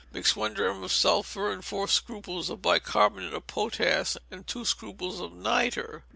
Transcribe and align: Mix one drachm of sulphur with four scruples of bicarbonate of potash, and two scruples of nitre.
Mix 0.11 0.35
one 0.35 0.55
drachm 0.55 0.81
of 0.81 0.91
sulphur 0.91 1.55
with 1.55 1.63
four 1.63 1.87
scruples 1.87 2.49
of 2.49 2.59
bicarbonate 2.59 3.35
of 3.35 3.45
potash, 3.45 4.17
and 4.31 4.47
two 4.47 4.65
scruples 4.65 5.19
of 5.21 5.31
nitre. 5.31 6.01